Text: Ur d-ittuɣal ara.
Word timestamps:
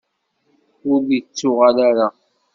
Ur 0.89 0.99
d-ittuɣal 1.07 1.77
ara. 1.89 2.07